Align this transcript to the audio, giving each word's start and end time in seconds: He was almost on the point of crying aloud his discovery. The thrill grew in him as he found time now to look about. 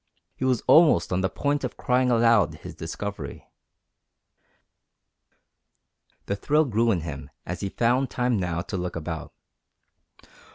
He 0.35 0.45
was 0.45 0.63
almost 0.65 1.13
on 1.13 1.21
the 1.21 1.29
point 1.29 1.63
of 1.63 1.77
crying 1.77 2.09
aloud 2.09 2.55
his 2.63 2.73
discovery. 2.73 3.47
The 6.25 6.35
thrill 6.35 6.65
grew 6.65 6.89
in 6.89 7.01
him 7.01 7.29
as 7.45 7.59
he 7.59 7.69
found 7.69 8.09
time 8.09 8.35
now 8.35 8.63
to 8.63 8.77
look 8.77 8.95
about. 8.95 9.31